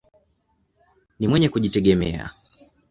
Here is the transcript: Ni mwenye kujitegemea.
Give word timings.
Ni 1.19 1.27
mwenye 1.27 1.49
kujitegemea. 1.49 2.29